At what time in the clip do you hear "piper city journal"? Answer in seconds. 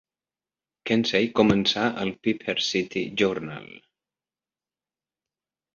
2.29-3.69